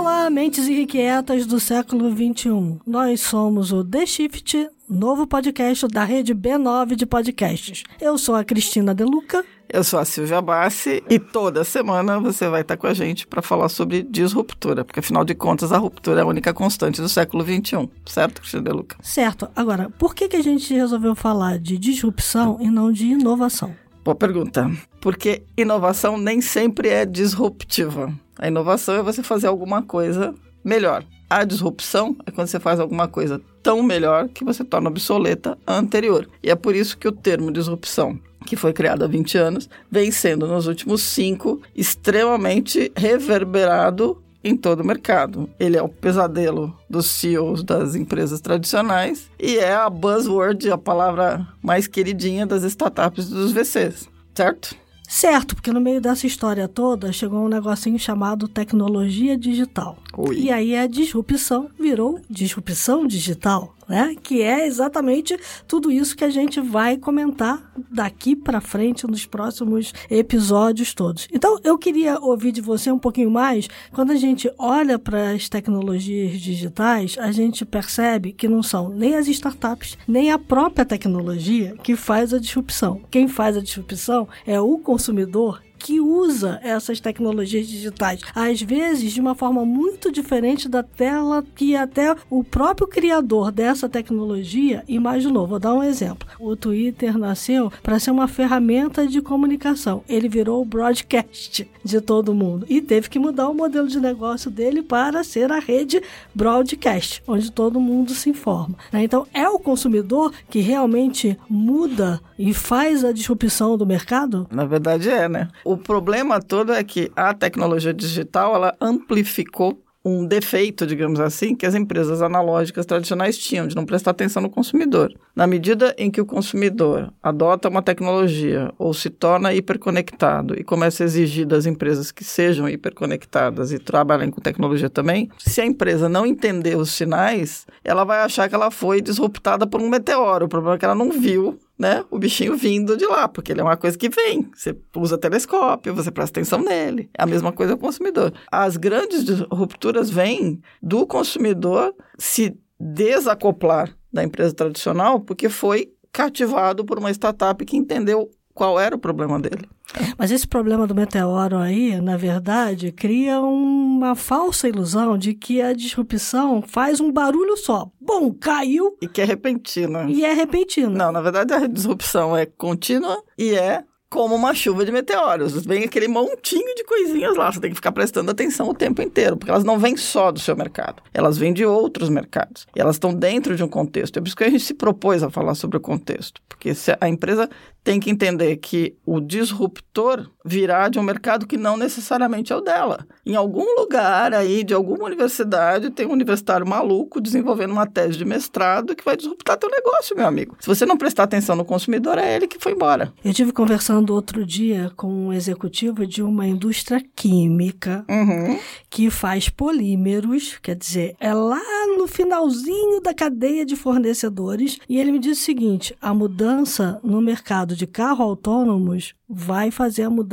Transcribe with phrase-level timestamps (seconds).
[0.00, 2.80] Olá, mentes irrequietas do século XXI.
[2.86, 7.84] Nós somos o The Shift, novo podcast da rede B9 de podcasts.
[8.00, 9.44] Eu sou a Cristina Deluca.
[9.68, 13.42] Eu sou a Silvia Bassi e toda semana você vai estar com a gente para
[13.42, 17.44] falar sobre disruptura, porque afinal de contas a ruptura é a única constante do século
[17.44, 18.96] XXI, certo, Cristina Deluca?
[19.02, 19.50] Certo.
[19.54, 23.76] Agora, por que, que a gente resolveu falar de disrupção e não de inovação?
[24.02, 24.70] Boa pergunta.
[24.98, 28.10] Porque inovação nem sempre é disruptiva.
[28.40, 31.04] A inovação é você fazer alguma coisa melhor.
[31.28, 35.76] A disrupção é quando você faz alguma coisa tão melhor que você torna obsoleta a
[35.76, 36.26] anterior.
[36.42, 40.10] E é por isso que o termo disrupção, que foi criado há 20 anos, vem
[40.10, 45.50] sendo nos últimos cinco extremamente reverberado em todo o mercado.
[45.60, 51.46] Ele é o pesadelo dos CEOs das empresas tradicionais e é a buzzword, a palavra
[51.62, 54.74] mais queridinha das startups e dos VCs, certo?
[55.10, 59.98] Certo, porque no meio dessa história toda chegou um negocinho chamado tecnologia digital.
[60.16, 60.38] Ui.
[60.38, 64.14] E aí a disrupção virou disrupção digital, né?
[64.22, 69.92] Que é exatamente tudo isso que a gente vai comentar daqui para frente nos próximos
[70.08, 71.26] episódios todos.
[71.32, 73.68] Então, eu queria ouvir de você um pouquinho mais.
[73.92, 79.16] Quando a gente olha para as tecnologias digitais, a gente percebe que não são nem
[79.16, 83.00] as startups, nem a própria tecnologia que faz a disrupção.
[83.10, 89.20] Quem faz a disrupção é o consumidor que usa essas tecnologias digitais, às vezes de
[89.20, 95.46] uma forma muito diferente da tela que até o próprio criador dessa tecnologia imaginou.
[95.46, 96.28] Vou dar um exemplo.
[96.38, 100.04] O Twitter nasceu para ser uma ferramenta de comunicação.
[100.06, 104.50] Ele virou o broadcast de todo mundo e teve que mudar o modelo de negócio
[104.50, 106.02] dele para ser a rede
[106.34, 108.76] broadcast, onde todo mundo se informa.
[108.92, 109.02] né?
[109.02, 114.46] Então é o consumidor que realmente muda e faz a disrupção do mercado?
[114.50, 115.48] Na verdade é, né?
[115.70, 121.64] O problema todo é que a tecnologia digital, ela amplificou um defeito, digamos assim, que
[121.64, 125.14] as empresas analógicas tradicionais tinham, de não prestar atenção no consumidor.
[125.32, 131.04] Na medida em que o consumidor adota uma tecnologia ou se torna hiperconectado e começa
[131.04, 136.08] a exigir das empresas que sejam hiperconectadas e trabalhem com tecnologia também, se a empresa
[136.08, 140.46] não entender os sinais, ela vai achar que ela foi disruptada por um meteoro.
[140.46, 143.62] O problema é que ela não viu né, o bichinho vindo de lá, porque ele
[143.62, 144.50] é uma coisa que vem.
[144.54, 147.08] Você usa telescópio, você presta atenção nele.
[147.18, 148.34] É a mesma coisa o consumidor.
[148.52, 156.98] As grandes rupturas vêm do consumidor se desacoplar da empresa tradicional, porque foi cativado por
[156.98, 159.68] uma startup que entendeu qual era o problema dele.
[160.16, 165.72] Mas esse problema do meteoro aí, na verdade, cria uma falsa ilusão de que a
[165.72, 167.90] disrupção faz um barulho só.
[168.00, 170.04] Bom, caiu E que é repentina.
[170.08, 170.90] e é repentino.
[170.90, 175.64] Não, na verdade a disrupção é contínua e é como uma chuva de meteoros.
[175.64, 177.50] Vem aquele montinho de coisinhas lá.
[177.50, 180.40] Você tem que ficar prestando atenção o tempo inteiro, porque elas não vêm só do
[180.40, 181.00] seu mercado.
[181.14, 182.66] Elas vêm de outros mercados.
[182.74, 184.18] E elas estão dentro de um contexto.
[184.18, 186.42] É por isso que a gente se propôs a falar sobre o contexto.
[186.48, 187.48] Porque a empresa
[187.84, 192.60] tem que entender que o disruptor virá de um mercado que não necessariamente é o
[192.60, 193.06] dela.
[193.26, 198.24] Em algum lugar aí, de alguma universidade, tem um universitário maluco desenvolvendo uma tese de
[198.24, 200.56] mestrado que vai disruptar teu negócio, meu amigo.
[200.60, 203.12] Se você não prestar atenção no consumidor, é ele que foi embora.
[203.24, 208.58] Eu tive conversando outro dia com um executivo de uma indústria química Uhum.
[208.88, 211.60] que faz polímeros, quer dizer, é lá
[211.96, 217.20] no finalzinho da cadeia de fornecedores, e ele me disse o seguinte: a mudança no
[217.20, 220.29] mercado de carro autônomos vai fazer a mudança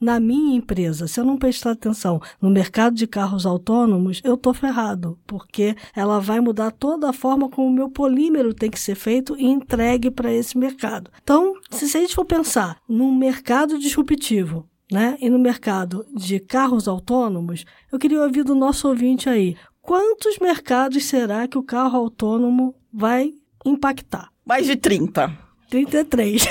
[0.00, 1.06] na minha empresa.
[1.06, 6.20] Se eu não prestar atenção no mercado de carros autônomos, eu tô ferrado, porque ela
[6.20, 10.10] vai mudar toda a forma como o meu polímero tem que ser feito e entregue
[10.10, 11.10] para esse mercado.
[11.22, 15.16] Então, se a gente for pensar num mercado disruptivo, né?
[15.20, 21.04] E no mercado de carros autônomos, eu queria ouvir do nosso ouvinte aí, quantos mercados
[21.04, 23.32] será que o carro autônomo vai
[23.64, 24.28] impactar?
[24.44, 25.51] Mais de 30.
[25.72, 26.48] 33.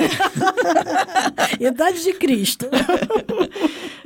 [1.62, 2.66] Idade de Cristo.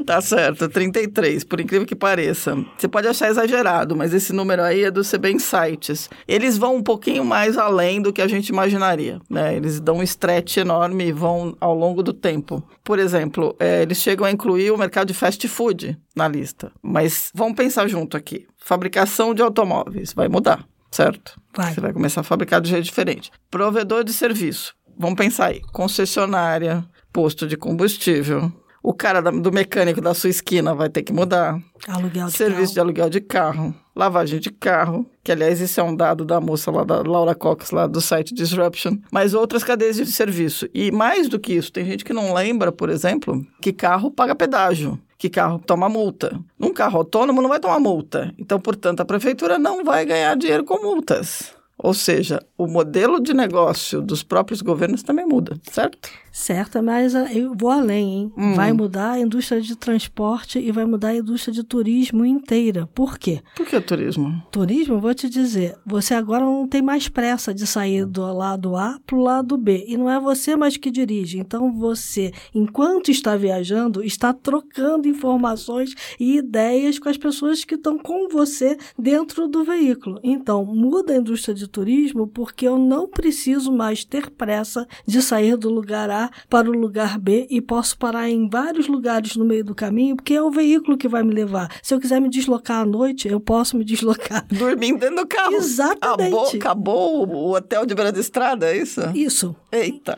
[0.06, 2.56] Tá certo, 33, por incrível que pareça.
[2.78, 6.12] Você pode achar exagerado, mas esse número aí é do CB Insights.
[6.28, 9.56] Eles vão um pouquinho mais além do que a gente imaginaria, né?
[9.56, 12.62] Eles dão um stretch enorme e vão ao longo do tempo.
[12.84, 16.72] Por exemplo, é, eles chegam a incluir o mercado de fast food na lista.
[16.84, 18.46] Mas vamos pensar junto aqui.
[18.58, 21.36] Fabricação de automóveis vai mudar, certo?
[21.52, 21.74] Vai.
[21.74, 23.32] Você vai começar a fabricar de jeito diferente.
[23.50, 24.76] Provedor de serviço.
[24.98, 25.62] Vamos pensar aí.
[25.72, 28.52] Concessionária, posto de combustível.
[28.84, 31.60] O cara do mecânico da sua esquina vai ter que mudar.
[31.88, 32.86] Aluguel de Serviço de carro.
[32.86, 36.84] aluguel de carro, lavagem de carro, que aliás esse é um dado da moça lá
[36.84, 40.68] da Laura Cox, lá do site Disruption, mas outras cadeias de serviço.
[40.72, 44.36] E mais do que isso, tem gente que não lembra, por exemplo, que carro paga
[44.36, 45.00] pedágio.
[45.18, 46.40] que carro toma multa.
[46.60, 48.32] Num carro autônomo não vai tomar multa.
[48.38, 51.55] Então, portanto, a prefeitura não vai ganhar dinheiro com multas.
[51.78, 56.10] Ou seja, o modelo de negócio dos próprios governos também muda, certo?
[56.36, 58.34] Certo, mas ah, eu vou além, hein?
[58.38, 58.56] Hum.
[58.56, 62.90] Vai mudar a indústria de transporte e vai mudar a indústria de turismo inteira.
[62.94, 63.42] Por quê?
[63.56, 64.44] Por que turismo?
[64.52, 69.00] Turismo, vou te dizer, você agora não tem mais pressa de sair do lado A
[69.08, 69.86] para o lado B.
[69.88, 71.40] E não é você mais que dirige.
[71.40, 77.98] Então você, enquanto está viajando, está trocando informações e ideias com as pessoas que estão
[77.98, 80.20] com você dentro do veículo.
[80.22, 85.56] Então, muda a indústria de turismo porque eu não preciso mais ter pressa de sair
[85.56, 89.64] do lugar A para o lugar B e posso parar em vários lugares no meio
[89.64, 91.70] do caminho, porque é o veículo que vai me levar.
[91.82, 94.46] Se eu quiser me deslocar à noite, eu posso me deslocar.
[94.52, 95.54] Dormindo dentro do carro.
[95.54, 96.58] Exatamente.
[96.58, 99.02] Acabou, acabou o hotel de beira de estrada, é isso?
[99.14, 99.56] Isso.
[99.72, 100.18] Eita.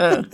[0.00, 0.24] É.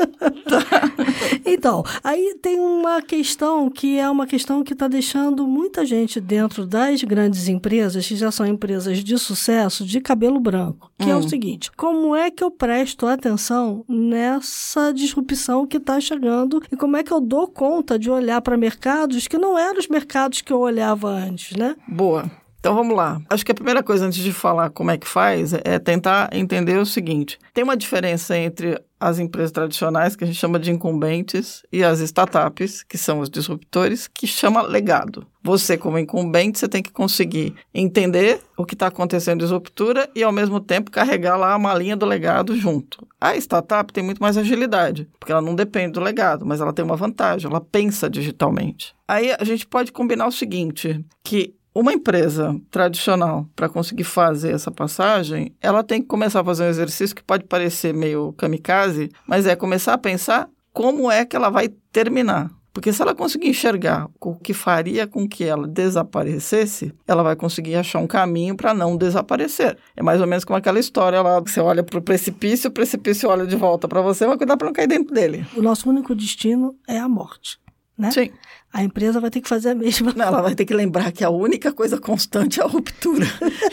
[1.45, 6.65] então, aí tem uma questão que é uma questão que está deixando muita gente dentro
[6.65, 10.93] das grandes empresas, que já são empresas de sucesso, de cabelo branco.
[10.97, 11.11] Que hum.
[11.11, 11.29] é o hum.
[11.29, 17.03] seguinte: como é que eu presto atenção nessa disrupção que está chegando e como é
[17.03, 20.61] que eu dou conta de olhar para mercados que não eram os mercados que eu
[20.61, 21.75] olhava antes, né?
[21.89, 22.31] Boa.
[22.67, 23.21] Então vamos lá.
[23.31, 26.77] Acho que a primeira coisa antes de falar como é que faz é tentar entender
[26.77, 31.63] o seguinte: tem uma diferença entre as empresas tradicionais, que a gente chama de incumbentes,
[31.73, 35.27] e as startups, que são os disruptores, que chama legado.
[35.43, 40.23] Você, como incumbente, você tem que conseguir entender o que está acontecendo em disruptura e,
[40.23, 43.07] ao mesmo tempo, carregar lá a malinha do legado junto.
[43.21, 46.85] A startup tem muito mais agilidade, porque ela não depende do legado, mas ela tem
[46.85, 48.95] uma vantagem, ela pensa digitalmente.
[49.07, 54.71] Aí a gente pode combinar o seguinte, que uma empresa tradicional, para conseguir fazer essa
[54.71, 59.47] passagem, ela tem que começar a fazer um exercício que pode parecer meio kamikaze, mas
[59.47, 62.51] é começar a pensar como é que ela vai terminar.
[62.73, 67.75] Porque se ela conseguir enxergar o que faria com que ela desaparecesse, ela vai conseguir
[67.75, 69.77] achar um caminho para não desaparecer.
[69.95, 73.29] É mais ou menos como aquela história lá, você olha para o precipício, o precipício
[73.29, 75.47] olha de volta para você, mas cuidar para não cair dentro dele.
[75.57, 77.59] O nosso único destino é a morte.
[77.99, 78.11] Né?
[78.11, 78.31] Sim
[78.77, 81.25] a empresa vai ter que fazer a mesma Não, ela vai ter que lembrar que
[81.25, 83.25] a única coisa constante é a ruptura.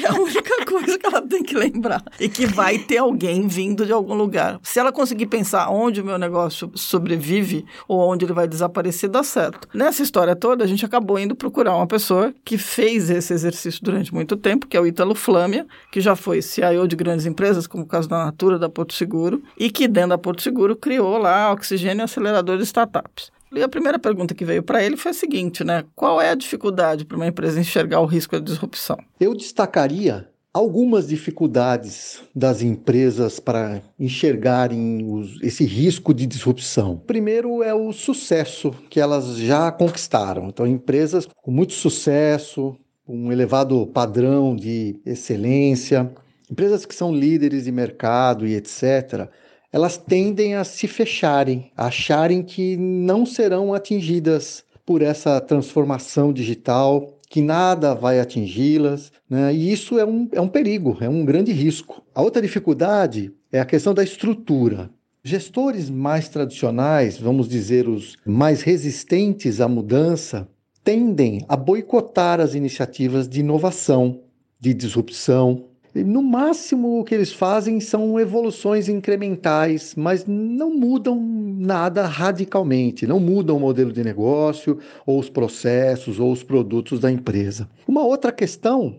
[0.01, 2.01] é a única coisa que ela tem que lembrar.
[2.17, 4.61] E que vai ter alguém vindo de algum lugar.
[4.63, 9.23] Se ela conseguir pensar onde o meu negócio sobrevive ou onde ele vai desaparecer, dá
[9.23, 9.67] certo.
[9.73, 14.13] Nessa história toda, a gente acabou indo procurar uma pessoa que fez esse exercício durante
[14.13, 17.83] muito tempo, que é o Ítalo Flâmia, que já foi CIO de grandes empresas, como
[17.83, 21.51] o caso da Natura, da Porto Seguro, e que dentro da Porto Seguro criou lá
[21.51, 23.33] Oxigênio Acelerador de Startups.
[23.55, 25.83] E a primeira pergunta que veio para ele foi a seguinte, né?
[25.95, 28.97] Qual é a dificuldade para uma empresa enxergar o risco da disrupção?
[29.19, 37.01] Eu destacaria algumas dificuldades das empresas para enxergarem os, esse risco de disrupção.
[37.05, 40.47] Primeiro é o sucesso que elas já conquistaram.
[40.47, 42.75] Então, empresas com muito sucesso,
[43.07, 46.11] um elevado padrão de excelência,
[46.49, 49.29] empresas que são líderes de mercado e etc
[49.73, 57.19] elas tendem a se fecharem, a acharem que não serão atingidas por essa transformação digital,
[57.27, 59.51] que nada vai atingi-las, né?
[59.51, 62.03] e isso é um, é um perigo, é um grande risco.
[62.13, 64.91] A outra dificuldade é a questão da estrutura.
[65.23, 70.47] Gestores mais tradicionais, vamos dizer os mais resistentes à mudança,
[70.83, 74.19] tendem a boicotar as iniciativas de inovação,
[74.59, 82.05] de disrupção, no máximo, o que eles fazem são evoluções incrementais, mas não mudam nada
[82.05, 87.69] radicalmente, não mudam o modelo de negócio, ou os processos, ou os produtos da empresa.
[87.87, 88.95] Uma outra questão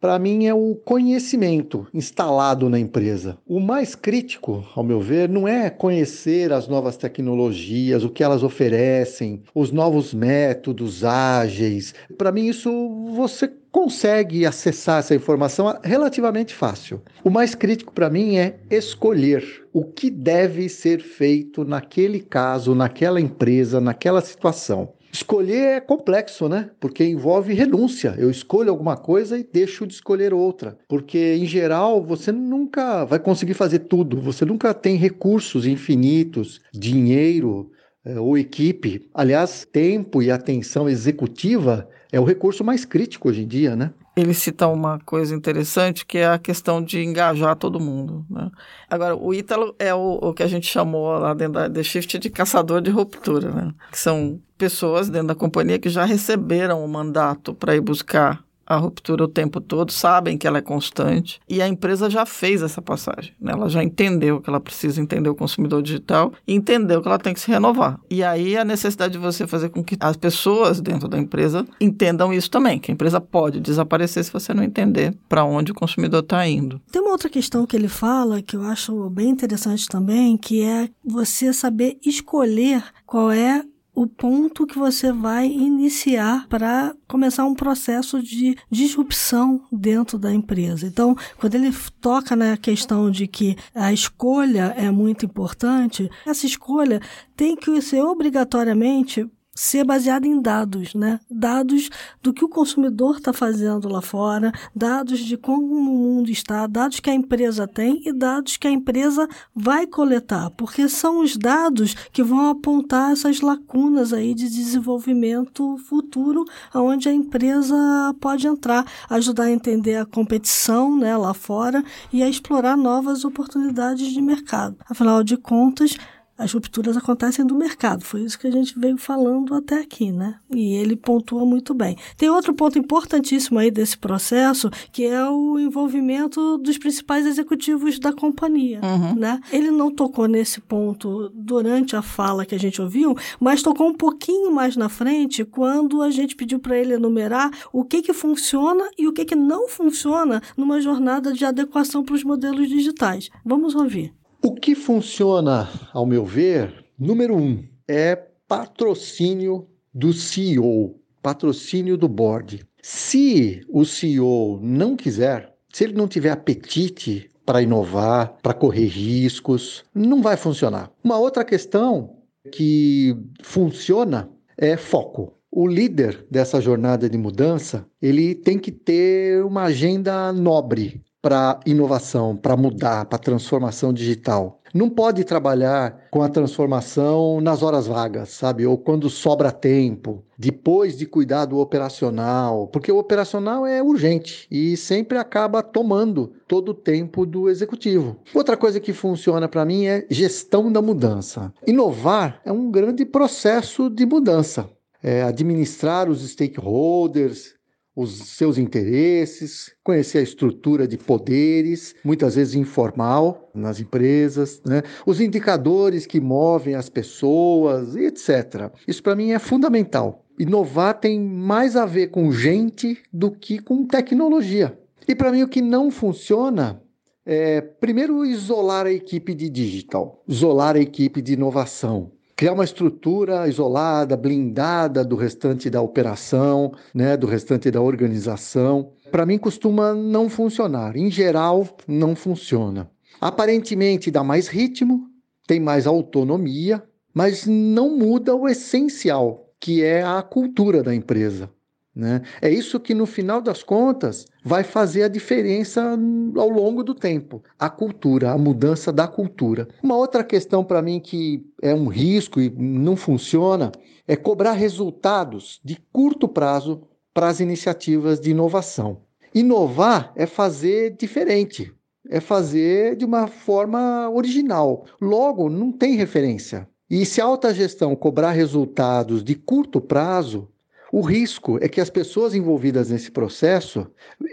[0.00, 3.36] para mim, é o conhecimento instalado na empresa.
[3.46, 8.42] O mais crítico, ao meu ver, não é conhecer as novas tecnologias, o que elas
[8.42, 11.94] oferecem, os novos métodos ágeis.
[12.16, 12.70] Para mim, isso
[13.14, 17.02] você consegue acessar essa informação relativamente fácil.
[17.22, 23.20] O mais crítico para mim é escolher o que deve ser feito naquele caso, naquela
[23.20, 24.92] empresa, naquela situação.
[25.18, 26.70] Escolher é complexo, né?
[26.78, 28.14] Porque envolve renúncia.
[28.16, 30.78] Eu escolho alguma coisa e deixo de escolher outra.
[30.86, 34.20] Porque, em geral, você nunca vai conseguir fazer tudo.
[34.20, 37.68] Você nunca tem recursos infinitos, dinheiro
[38.04, 39.08] é, ou equipe.
[39.12, 43.92] Aliás, tempo e atenção executiva é o recurso mais crítico hoje em dia, né?
[44.18, 48.26] Ele cita uma coisa interessante que é a questão de engajar todo mundo.
[48.28, 48.50] Né?
[48.90, 52.18] Agora, o Ítalo é o, o, que a gente chamou lá dentro da The Shift
[52.18, 53.74] de caçador de ruptura, né?
[53.92, 58.76] que são pessoas dentro da companhia que já receberam o mandato para ir buscar a
[58.76, 62.82] ruptura o tempo todo, sabem que ela é constante e a empresa já fez essa
[62.82, 63.32] passagem.
[63.40, 63.52] Né?
[63.52, 67.32] Ela já entendeu que ela precisa entender o consumidor digital e entendeu que ela tem
[67.32, 67.98] que se renovar.
[68.10, 72.32] E aí a necessidade de você fazer com que as pessoas dentro da empresa entendam
[72.32, 76.20] isso também, que a empresa pode desaparecer se você não entender para onde o consumidor
[76.20, 76.80] está indo.
[76.92, 80.90] Tem uma outra questão que ele fala que eu acho bem interessante também, que é
[81.02, 83.64] você saber escolher qual é
[83.98, 90.86] o ponto que você vai iniciar para começar um processo de disrupção dentro da empresa.
[90.86, 97.00] Então, quando ele toca na questão de que a escolha é muito importante, essa escolha
[97.36, 99.28] tem que ser obrigatoriamente
[99.58, 101.18] ser baseada em dados, né?
[101.28, 101.90] Dados
[102.22, 107.00] do que o consumidor está fazendo lá fora, dados de como o mundo está, dados
[107.00, 111.94] que a empresa tem e dados que a empresa vai coletar, porque são os dados
[112.12, 117.76] que vão apontar essas lacunas aí de desenvolvimento futuro, onde a empresa
[118.20, 124.12] pode entrar, ajudar a entender a competição, né, lá fora e a explorar novas oportunidades
[124.12, 124.76] de mercado.
[124.88, 125.96] Afinal de contas,
[126.38, 128.04] as rupturas acontecem do mercado.
[128.04, 130.36] Foi isso que a gente veio falando até aqui, né?
[130.54, 131.96] E ele pontua muito bem.
[132.16, 138.12] Tem outro ponto importantíssimo aí desse processo, que é o envolvimento dos principais executivos da
[138.12, 139.16] companhia, uhum.
[139.16, 139.40] né?
[139.52, 143.94] Ele não tocou nesse ponto durante a fala que a gente ouviu, mas tocou um
[143.94, 148.88] pouquinho mais na frente quando a gente pediu para ele enumerar o que que funciona
[148.96, 153.28] e o que que não funciona numa jornada de adequação para os modelos digitais.
[153.44, 154.17] Vamos ouvir.
[154.40, 158.14] O que funciona, ao meu ver, número um, é
[158.46, 162.64] patrocínio do CEO, patrocínio do board.
[162.80, 169.84] Se o CEO não quiser, se ele não tiver apetite para inovar, para correr riscos,
[169.92, 170.92] não vai funcionar.
[171.02, 172.18] Uma outra questão
[172.52, 175.34] que funciona é foco.
[175.50, 182.36] O líder dessa jornada de mudança, ele tem que ter uma agenda nobre, para inovação,
[182.36, 184.60] para mudar, para transformação digital.
[184.72, 188.66] Não pode trabalhar com a transformação nas horas vagas, sabe?
[188.66, 194.76] Ou quando sobra tempo, depois de cuidar do operacional, porque o operacional é urgente e
[194.76, 198.18] sempre acaba tomando todo o tempo do executivo.
[198.34, 201.52] Outra coisa que funciona para mim é gestão da mudança.
[201.66, 204.68] Inovar é um grande processo de mudança.
[205.02, 207.54] É administrar os stakeholders,
[208.00, 214.84] os seus interesses, conhecer a estrutura de poderes, muitas vezes informal nas empresas, né?
[215.04, 218.70] os indicadores que movem as pessoas, etc.
[218.86, 220.24] Isso para mim é fundamental.
[220.38, 224.78] Inovar tem mais a ver com gente do que com tecnologia.
[225.08, 226.80] E para mim o que não funciona
[227.26, 233.48] é, primeiro, isolar a equipe de digital, isolar a equipe de inovação criar uma estrutura
[233.48, 238.92] isolada, blindada do restante da operação, né, do restante da organização.
[239.10, 240.96] Para mim costuma não funcionar.
[240.96, 242.88] Em geral, não funciona.
[243.20, 245.10] Aparentemente dá mais ritmo,
[245.48, 246.80] tem mais autonomia,
[247.12, 251.50] mas não muda o essencial, que é a cultura da empresa.
[251.98, 252.22] Né?
[252.40, 255.98] É isso que, no final das contas, vai fazer a diferença
[256.36, 257.42] ao longo do tempo.
[257.58, 259.66] A cultura, a mudança da cultura.
[259.82, 263.72] Uma outra questão para mim que é um risco e não funciona
[264.06, 269.00] é cobrar resultados de curto prazo para as iniciativas de inovação.
[269.34, 271.74] Inovar é fazer diferente,
[272.08, 274.84] é fazer de uma forma original.
[275.00, 276.68] Logo, não tem referência.
[276.88, 280.48] E se a alta gestão cobrar resultados de curto prazo,
[280.92, 283.86] o risco é que as pessoas envolvidas nesse processo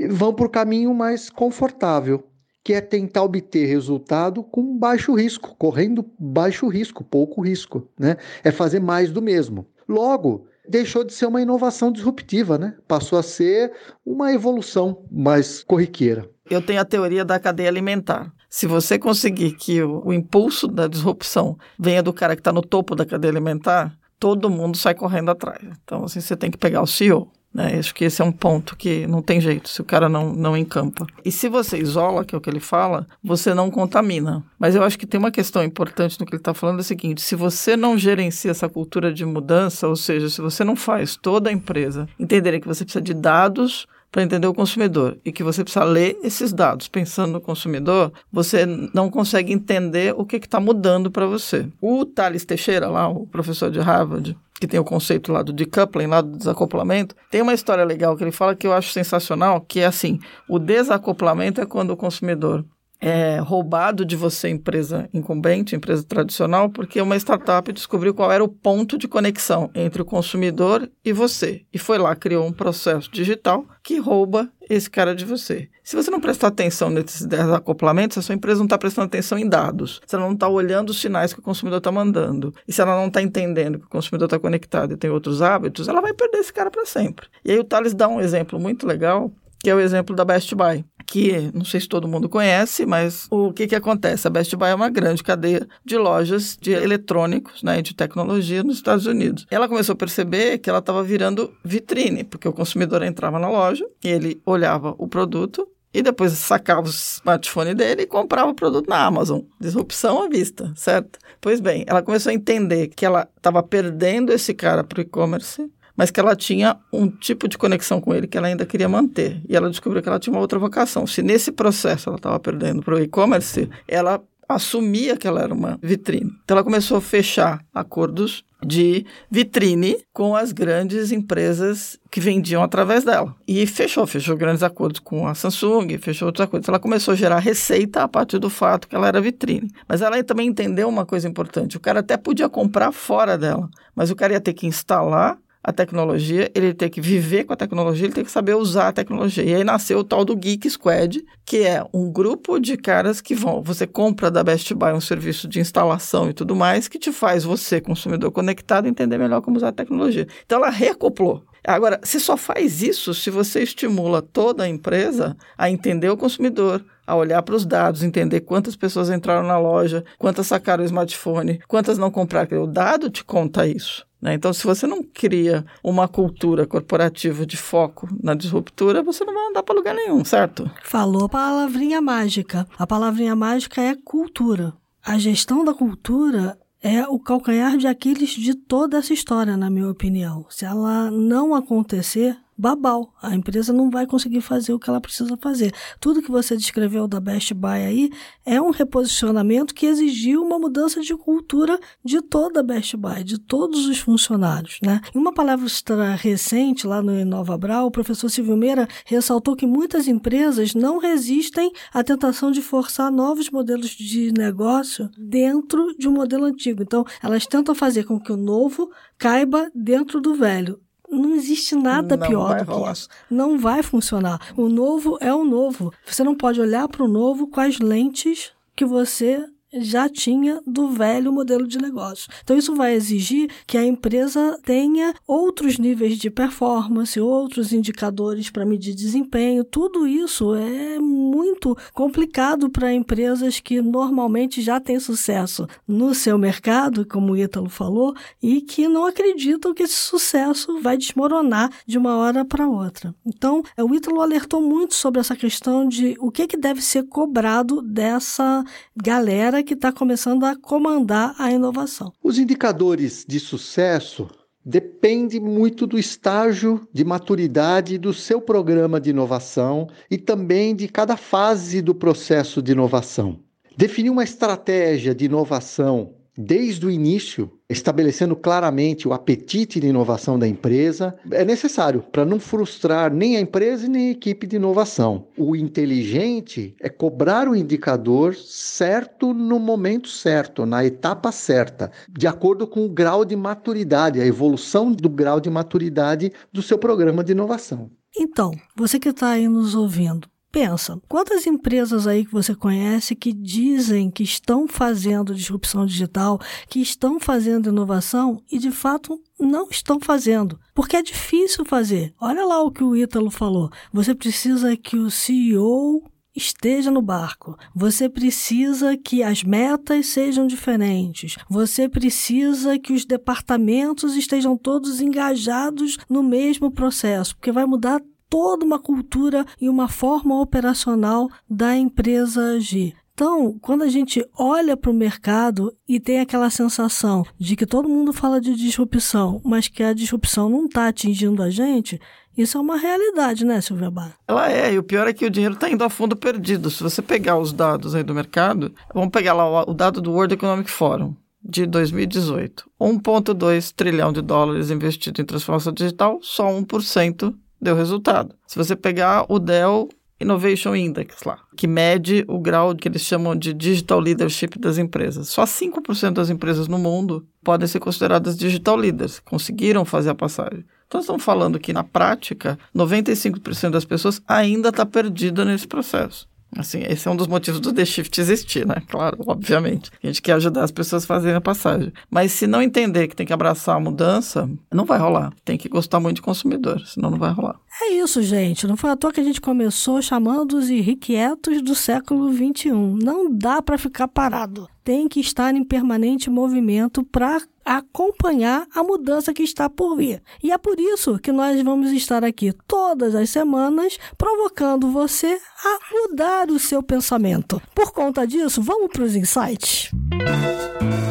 [0.10, 2.28] vão para o caminho mais confortável,
[2.64, 8.18] que é tentar obter resultado com baixo risco, correndo baixo risco, pouco risco, né?
[8.44, 9.68] É fazer mais do mesmo.
[9.88, 12.76] Logo, deixou de ser uma inovação disruptiva, né?
[12.88, 13.72] Passou a ser
[14.06, 16.28] uma evolução mais corriqueira.
[16.50, 18.34] Eu tenho a teoria da cadeia alimentar.
[18.50, 22.62] Se você conseguir que o, o impulso da disrupção venha do cara que está no
[22.62, 25.62] topo da cadeia alimentar, todo mundo sai correndo atrás.
[25.84, 27.32] Então, assim, você tem que pegar o CEO.
[27.56, 27.78] Né?
[27.80, 30.58] Acho que esse é um ponto que não tem jeito, se o cara não, não
[30.58, 31.08] encampa.
[31.24, 34.44] E se você isola, que é o que ele fala, você não contamina.
[34.60, 36.84] Mas eu acho que tem uma questão importante no que ele está falando, é o
[36.84, 41.16] seguinte, se você não gerencia essa cultura de mudança, ou seja, se você não faz
[41.16, 45.44] toda a empresa entenderem que você precisa de dados para entender o consumidor e que
[45.44, 50.58] você precisa ler esses dados pensando no consumidor, você não consegue entender o que está
[50.58, 51.68] mudando para você.
[51.82, 56.08] O Thales Teixeira, lá, o professor de Harvard, que tem o conceito lá do decoupling,
[56.08, 59.82] lá do desacoplamento, tem uma história legal que ele fala que eu acho sensacional, que
[59.82, 60.18] é assim,
[60.48, 62.64] o desacoplamento é quando o consumidor
[63.00, 68.48] é, roubado de você, empresa incumbente, empresa tradicional, porque uma startup descobriu qual era o
[68.48, 71.64] ponto de conexão entre o consumidor e você.
[71.74, 75.70] E foi lá, criou um processo digital que rouba esse cara de você.
[75.84, 79.48] Se você não prestar atenção nesses acoplamentos, a sua empresa não está prestando atenção em
[79.48, 80.02] dados.
[80.08, 82.54] Se ela não está olhando os sinais que o consumidor está mandando.
[82.68, 85.88] E se ela não está entendendo que o consumidor está conectado e tem outros hábitos,
[85.88, 87.28] ela vai perder esse cara para sempre.
[87.44, 89.32] E aí o Thales dá um exemplo muito legal
[89.66, 93.28] que é o exemplo da Best Buy, que não sei se todo mundo conhece, mas
[93.30, 94.28] o que, que acontece?
[94.28, 98.78] A Best Buy é uma grande cadeia de lojas de eletrônicos, né, de tecnologia nos
[98.78, 99.46] Estados Unidos.
[99.50, 103.86] Ela começou a perceber que ela estava virando vitrine, porque o consumidor entrava na loja,
[104.04, 109.06] ele olhava o produto e depois sacava o smartphone dele e comprava o produto na
[109.06, 109.40] Amazon.
[109.62, 111.18] Disrupção à vista, certo?
[111.40, 115.72] Pois bem, ela começou a entender que ela estava perdendo esse cara para o e-commerce
[115.96, 119.42] mas que ela tinha um tipo de conexão com ele que ela ainda queria manter.
[119.48, 121.08] E ela descobriu que ela tinha uma outra vocação.
[121.08, 125.80] Se nesse processo ela estava perdendo para o e-commerce, ela assumia que ela era uma
[125.82, 126.32] vitrine.
[126.44, 133.04] Então ela começou a fechar acordos de vitrine com as grandes empresas que vendiam através
[133.04, 133.36] dela.
[133.48, 136.68] E fechou, fechou grandes acordos com a Samsung, fechou outros acordos.
[136.68, 139.70] Ela começou a gerar receita a partir do fato que ela era vitrine.
[139.88, 144.10] Mas ela também entendeu uma coisa importante: o cara até podia comprar fora dela, mas
[144.10, 148.06] o cara ia ter que instalar a tecnologia, ele tem que viver com a tecnologia,
[148.06, 149.44] ele tem que saber usar a tecnologia.
[149.44, 153.34] E aí nasceu o tal do Geek Squad, que é um grupo de caras que
[153.34, 153.64] vão.
[153.64, 157.44] Você compra da Best Buy um serviço de instalação e tudo mais, que te faz
[157.44, 160.28] você, consumidor conectado, entender melhor como usar a tecnologia.
[160.46, 161.44] Então ela recoplou.
[161.66, 166.86] Agora, você só faz isso se você estimula toda a empresa a entender o consumidor,
[167.08, 171.60] a olhar para os dados, entender quantas pessoas entraram na loja, quantas sacaram o smartphone,
[171.68, 172.64] quantas não compraram.
[172.64, 174.06] O dado te conta isso.
[174.26, 174.34] Né?
[174.34, 179.50] Então, se você não cria uma cultura corporativa de foco na disruptura, você não vai
[179.50, 180.68] andar para lugar nenhum, certo?
[180.84, 182.68] Falou a palavrinha mágica.
[182.76, 184.74] A palavrinha mágica é cultura.
[185.06, 189.92] A gestão da cultura é o calcanhar de Aquiles de toda essa história, na minha
[189.92, 190.48] opinião.
[190.50, 193.14] Se ela não acontecer, babau.
[193.22, 195.74] A empresa não vai conseguir fazer o que ela precisa fazer.
[196.00, 198.10] Tudo que você descreveu da Best Buy aí
[198.46, 203.38] é um reposicionamento que exigiu uma mudança de cultura de toda a Best Buy, de
[203.38, 204.80] todos os funcionários.
[204.82, 205.02] Né?
[205.14, 210.08] Em uma palestra recente, lá no Inova Brau, o professor Silvio Meira ressaltou que muitas
[210.08, 216.46] empresas não resistem à tentação de forçar novos modelos de negócio dentro de um modelo
[216.46, 216.82] antigo.
[216.82, 222.18] Então, elas tentam fazer com que o novo caiba dentro do velho não existe nada
[222.18, 223.08] não pior do que isso.
[223.30, 224.40] Não vai funcionar.
[224.56, 225.94] O novo é o novo.
[226.06, 229.46] Você não pode olhar para o novo com as lentes que você
[229.82, 232.30] já tinha do velho modelo de negócio.
[232.44, 238.66] Então, isso vai exigir que a empresa tenha outros níveis de performance, outros indicadores para
[238.66, 239.64] medir desempenho.
[239.64, 247.06] Tudo isso é muito complicado para empresas que normalmente já têm sucesso no seu mercado,
[247.06, 252.18] como o Ítalo falou, e que não acreditam que esse sucesso vai desmoronar de uma
[252.18, 253.14] hora para outra.
[253.26, 257.82] Então, o Ítalo alertou muito sobre essa questão de o que, que deve ser cobrado
[257.82, 258.64] dessa
[258.96, 262.14] galera que está começando a comandar a inovação.
[262.24, 264.30] Os indicadores de sucesso
[264.64, 271.18] dependem muito do estágio de maturidade do seu programa de inovação e também de cada
[271.18, 273.40] fase do processo de inovação.
[273.78, 280.48] Definir uma estratégia de inovação desde o início, estabelecendo claramente o apetite de inovação da
[280.48, 285.28] empresa, é necessário para não frustrar nem a empresa nem a equipe de inovação.
[285.38, 292.68] O inteligente é cobrar o indicador certo no momento certo, na etapa certa, de acordo
[292.68, 297.32] com o grau de maturidade, a evolução do grau de maturidade do seu programa de
[297.32, 297.90] inovação.
[298.18, 303.34] Então, você que está aí nos ouvindo, Pensa, quantas empresas aí que você conhece que
[303.34, 306.40] dizem que estão fazendo disrupção digital,
[306.70, 312.14] que estão fazendo inovação e de fato não estão fazendo, porque é difícil fazer.
[312.22, 313.70] Olha lá o que o Ítalo falou.
[313.92, 316.02] Você precisa que o CEO
[316.34, 317.58] esteja no barco.
[317.76, 321.36] Você precisa que as metas sejam diferentes.
[321.50, 328.66] Você precisa que os departamentos estejam todos engajados no mesmo processo, porque vai mudar toda
[328.66, 332.96] uma cultura e uma forma operacional da empresa agir.
[333.16, 337.88] Então, quando a gente olha para o mercado e tem aquela sensação de que todo
[337.88, 341.98] mundo fala de disrupção, mas que a disrupção não está atingindo a gente,
[342.38, 344.18] isso é uma realidade, né, Silvia Bar?
[344.28, 346.70] Ela é, e o pior é que o dinheiro está indo a fundo perdido.
[346.70, 350.34] Se você pegar os dados aí do mercado, vamos pegar lá o dado do World
[350.34, 352.70] Economic Forum de 2018.
[352.82, 357.34] 1,2 trilhão de dólares investido em transformação digital, só 1%
[357.66, 358.34] deu resultado.
[358.48, 363.36] Se você pegar o Dell Innovation Index lá, que mede o grau que eles chamam
[363.36, 365.28] de digital leadership das empresas.
[365.28, 370.64] Só 5% das empresas no mundo podem ser consideradas digital leaders, conseguiram fazer a passagem.
[370.88, 376.28] Então, estamos falando que, na prática, 95% das pessoas ainda está perdida nesse processo.
[376.58, 378.76] Assim, esse é um dos motivos do The Shift existir, né?
[378.88, 379.92] Claro, obviamente.
[380.02, 381.92] A gente quer ajudar as pessoas a fazerem a passagem.
[382.10, 385.34] Mas se não entender que tem que abraçar a mudança, não vai rolar.
[385.44, 387.60] Tem que gostar muito de consumidor, senão não vai rolar.
[387.82, 388.66] É isso, gente.
[388.66, 392.72] Não foi à toa que a gente começou chamando os irrequietos do século XXI.
[392.72, 394.68] Não dá para ficar parado.
[394.84, 400.22] Tem que estar em permanente movimento para acompanhar a mudança que está por vir.
[400.42, 405.80] E é por isso que nós vamos estar aqui todas as semanas provocando você a
[405.92, 407.62] mudar o seu pensamento.
[407.74, 409.92] Por conta disso, vamos para os insights.
[410.12, 411.05] Cris,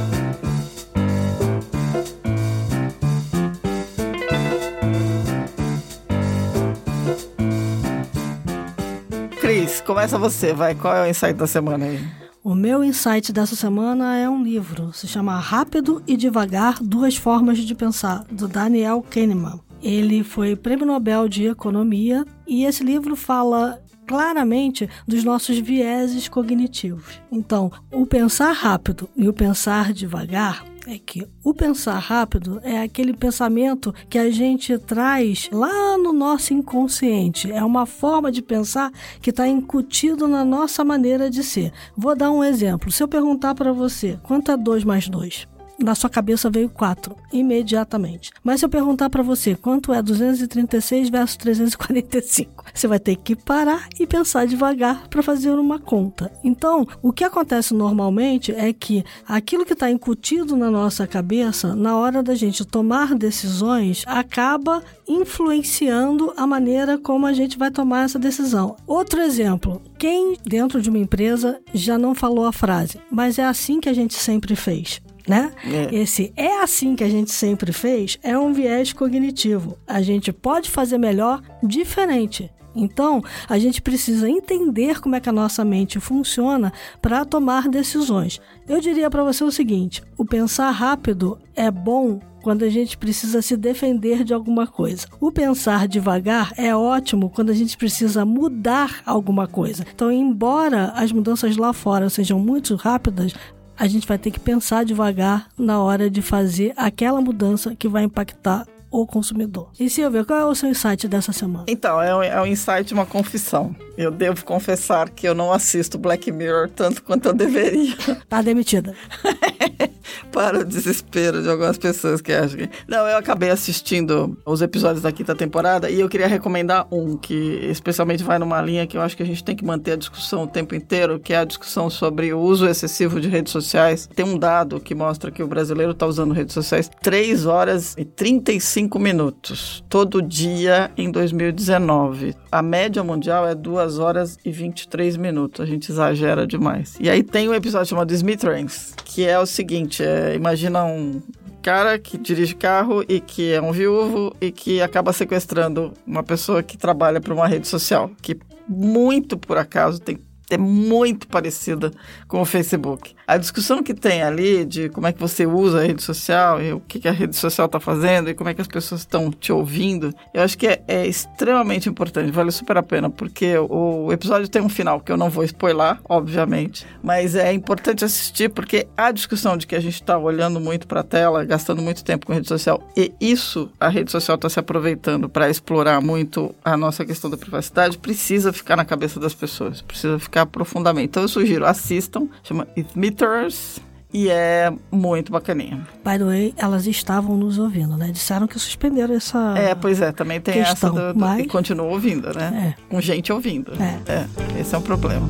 [9.84, 10.74] começa você, vai.
[10.74, 12.00] Qual é o insight da semana aí?
[12.42, 17.58] O meu insight dessa semana é um livro, se chama Rápido e Devagar: Duas Formas
[17.58, 19.60] de Pensar, do Daniel Kahneman.
[19.82, 27.20] Ele foi Prêmio Nobel de Economia e esse livro fala claramente dos nossos vieses cognitivos.
[27.30, 33.14] Então, o pensar rápido e o pensar devagar é que o pensar rápido é aquele
[33.14, 37.50] pensamento que a gente traz lá no nosso inconsciente.
[37.50, 41.72] É uma forma de pensar que está incutido na nossa maneira de ser.
[41.96, 42.90] Vou dar um exemplo.
[42.90, 45.53] Se eu perguntar para você quanto é 2 mais 2?
[45.84, 48.30] Na sua cabeça veio 4 imediatamente.
[48.42, 53.36] Mas se eu perguntar para você quanto é 236 versus 345, você vai ter que
[53.36, 56.32] parar e pensar devagar para fazer uma conta.
[56.42, 61.96] Então, o que acontece normalmente é que aquilo que está incutido na nossa cabeça, na
[61.96, 68.18] hora da gente tomar decisões, acaba influenciando a maneira como a gente vai tomar essa
[68.18, 68.76] decisão.
[68.86, 73.80] Outro exemplo: quem dentro de uma empresa já não falou a frase, mas é assim
[73.80, 75.52] que a gente sempre fez né?
[75.64, 75.94] É.
[75.94, 79.78] Esse é assim que a gente sempre fez é um viés cognitivo.
[79.86, 82.50] A gente pode fazer melhor diferente.
[82.74, 88.40] Então, a gente precisa entender como é que a nossa mente funciona para tomar decisões.
[88.68, 93.40] Eu diria para você o seguinte: o pensar rápido é bom quando a gente precisa
[93.40, 95.06] se defender de alguma coisa.
[95.18, 99.82] O pensar devagar é ótimo quando a gente precisa mudar alguma coisa.
[99.94, 103.32] Então, embora as mudanças lá fora sejam muito rápidas,
[103.76, 108.04] a gente vai ter que pensar devagar na hora de fazer aquela mudança que vai
[108.04, 109.70] impactar o consumidor.
[109.78, 111.64] E Silvia, qual é o seu insight dessa semana?
[111.66, 113.74] Então, é um, é um insight, uma confissão.
[113.98, 117.96] Eu devo confessar que eu não assisto Black Mirror tanto quanto eu deveria.
[118.28, 118.94] Tá demitida.
[120.32, 122.70] Para o desespero de algumas pessoas que acham que.
[122.88, 127.60] Não, eu acabei assistindo os episódios da quinta temporada e eu queria recomendar um que
[127.70, 130.44] especialmente vai numa linha que eu acho que a gente tem que manter a discussão
[130.44, 134.08] o tempo inteiro, que é a discussão sobre o uso excessivo de redes sociais.
[134.14, 138.04] Tem um dado que mostra que o brasileiro está usando redes sociais 3 horas e
[138.04, 142.34] 35 minutos todo dia em 2019.
[142.50, 145.60] A média mundial é 2 horas e 23 minutos.
[145.60, 146.96] A gente exagera demais.
[147.00, 151.22] E aí tem um episódio chamado Smith Trains, que é o seguinte: é, imagina um
[151.62, 156.62] cara que dirige carro e que é um viúvo e que acaba sequestrando uma pessoa
[156.62, 160.18] que trabalha para uma rede social, que muito por acaso tem
[160.50, 161.90] é muito parecida
[162.28, 163.14] com o Facebook.
[163.26, 166.72] A discussão que tem ali de como é que você usa a rede social e
[166.72, 169.52] o que, a rede social está fazendo e como é que as pessoas estão te
[169.52, 174.48] ouvindo, eu acho que é, é, extremamente importante, vale super a pena, porque o episódio
[174.48, 179.10] tem um final que eu não vou spoiler, obviamente, mas é importante assistir porque a
[179.10, 182.32] discussão de que a gente está olhando muito para a tela, gastando muito tempo com
[182.32, 187.04] rede social, e isso a rede social está se aproveitando para explorar muito a nossa
[187.04, 191.06] questão da privacidade, precisa ficar na cabeça das pessoas, precisa ficar profundamente.
[191.06, 193.78] Então eu sugiro, assistam, chama Smithers
[194.12, 195.86] e é muito bacaninha.
[196.04, 198.10] By the way, elas estavam nos ouvindo, né?
[198.10, 199.54] Disseram que suspenderam essa.
[199.56, 201.44] É, pois é, também tem questão, essa do, do, mas...
[201.44, 202.76] e continuam ouvindo, né?
[202.76, 202.84] É.
[202.90, 203.72] Com gente ouvindo.
[203.80, 204.12] É.
[204.12, 204.60] é.
[204.60, 205.28] Esse é um problema.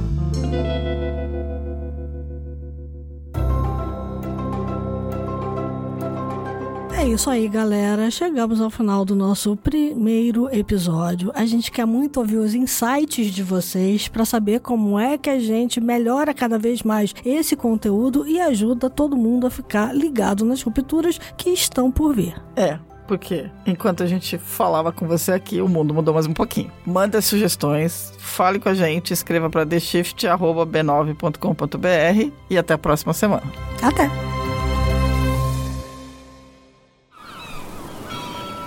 [7.04, 8.10] É isso aí, galera.
[8.10, 11.30] Chegamos ao final do nosso primeiro episódio.
[11.34, 15.38] A gente quer muito ouvir os insights de vocês para saber como é que a
[15.38, 20.62] gente melhora cada vez mais esse conteúdo e ajuda todo mundo a ficar ligado nas
[20.62, 22.42] rupturas que estão por vir.
[22.56, 26.72] É, porque enquanto a gente falava com você aqui, o mundo mudou mais um pouquinho.
[26.86, 33.44] Manda sugestões, fale com a gente, escreva para theshift.b9.com.br e até a próxima semana.
[33.82, 34.08] Até!